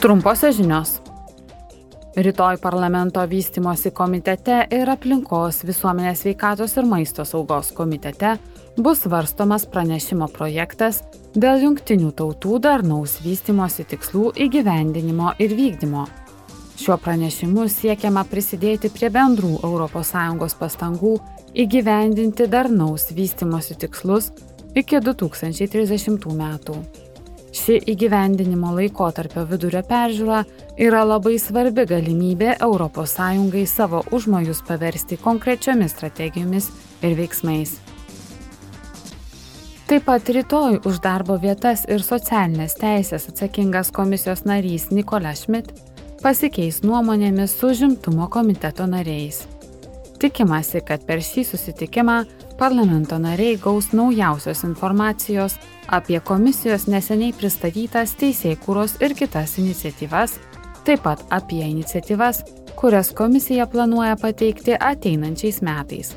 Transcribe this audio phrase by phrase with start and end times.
[0.00, 1.00] Trumposios žinios.
[2.16, 8.30] Rytoj parlamento vystimosi komitete ir aplinkos visuomenės veikatos ir maisto saugos komitete
[8.78, 11.02] bus svarstomas pranešimo projektas
[11.34, 16.06] dėl jungtinių tautų darnaus vystimosi tikslų įgyvendinimo ir vykdymo.
[16.80, 21.12] Šiuo pranešimu siekiama prisidėti prie bendrų ES pastangų
[21.52, 24.32] įgyvendinti darnaus vystimosi tikslus
[24.72, 26.80] iki 2030 metų.
[27.50, 30.44] Ši įgyvendinimo laikotarpio vidurio peržiūra
[30.78, 36.70] yra labai svarbi galimybė ES savo užmojus paversti konkrečiomis strategijomis
[37.02, 37.80] ir veiksmais.
[39.90, 45.72] Taip pat rytoj už darbo vietas ir socialinės teisės atsakingas komisijos narys Nikola Šmit
[46.22, 49.42] pasikeis nuomonėmis su žimtumo komiteto nariais.
[50.20, 52.18] Tikimasi, kad per šį susitikimą
[52.60, 55.54] parlamento nariai gaus naujausios informacijos
[55.88, 60.36] apie komisijos neseniai pristatytas teisėkūros ir kitas iniciatyvas,
[60.84, 62.42] taip pat apie iniciatyvas,
[62.76, 66.12] kurias komisija planuoja pateikti ateinančiais metais.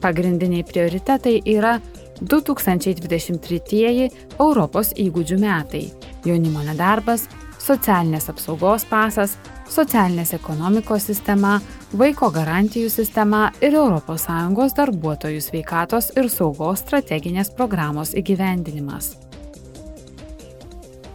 [0.00, 1.80] Pagrindiniai prioritetai yra
[2.20, 4.06] 2023
[4.38, 5.84] Europos įgūdžių metai-
[6.28, 7.26] jaunimo nedarbas,
[7.58, 9.36] socialinės apsaugos pasas,
[9.68, 11.60] socialinės ekonomikos sistema,
[11.92, 19.14] vaiko garantijų sistema ir ES darbuotojų sveikatos ir saugos strateginės programos įgyvendinimas.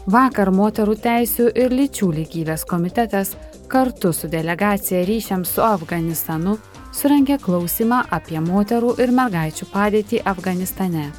[0.07, 3.35] Vakar moterų teisų ir lyčių lygybės komitetas
[3.67, 6.57] kartu su delegacija ryšiams su Afganistanu
[6.91, 11.11] surengė klausimą apie moterų ir mergaičių padėtį Afganistane.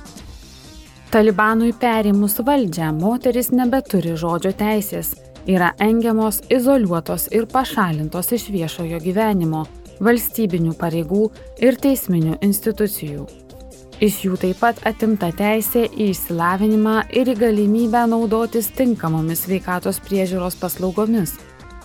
[1.12, 5.12] Talibanui perimus valdžią moteris nebeturi žodžio teisės,
[5.46, 9.66] yra engiamos, izoliuotos ir pašalintos iš viešojo gyvenimo,
[10.02, 11.28] valstybinių pareigų
[11.62, 13.26] ir teisminių institucijų.
[14.02, 20.58] Iš jų taip pat atimta teisė į išsilavinimą ir į galimybę naudotis tinkamomis sveikatos priežiūros
[20.58, 21.36] paslaugomis.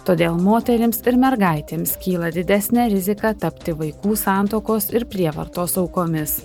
[0.08, 6.40] Todėl moterims ir mergaitėms kyla didesnė rizika tapti vaikų santokos ir prievartos aukomis.